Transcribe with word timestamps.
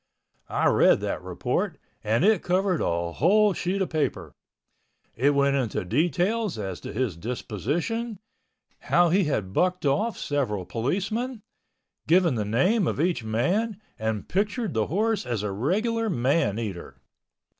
I 0.49 0.65
read 0.67 0.99
that 1.01 1.21
report 1.21 1.77
and 2.03 2.25
it 2.25 2.41
covered 2.41 2.81
a 2.81 3.11
whole 3.11 3.53
sheet 3.53 3.83
of 3.83 3.91
paper. 3.91 4.31
It 5.15 5.35
went 5.35 5.55
into 5.55 5.85
details 5.85 6.57
as 6.57 6.79
to 6.79 6.91
his 6.91 7.15
disposition, 7.15 8.17
how 8.89 9.09
he 9.09 9.25
had 9.25 9.53
bucked 9.53 9.85
off 9.85 10.17
several 10.17 10.65
policemen, 10.65 11.43
giving 12.07 12.33
the 12.33 12.45
name 12.45 12.87
of 12.87 12.99
each 12.99 13.23
man, 13.23 13.79
and 13.99 14.27
pictured 14.27 14.73
the 14.73 14.87
horse 14.87 15.23
as 15.23 15.43
a 15.43 15.51
regular 15.51 16.09
man 16.09 16.57
eater. 16.57 16.97